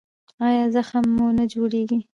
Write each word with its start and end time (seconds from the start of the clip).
ایا 0.47 0.65
زخم 0.75 1.05
مو 1.15 1.27
نه 1.37 1.45
جوړیږي؟ 1.53 1.99